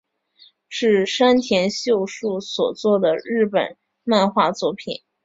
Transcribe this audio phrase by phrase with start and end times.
[0.67, 5.03] 是山田秀树所作的日本漫画作品。